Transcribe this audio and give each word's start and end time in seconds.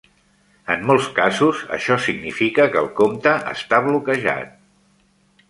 En 0.75 0.85
molts 0.91 1.09
casos, 1.19 1.61
això 1.77 1.97
significa 2.07 2.67
que 2.77 2.81
el 2.85 2.91
compte 3.01 3.35
esta 3.53 3.83
bloquejat. 3.91 4.59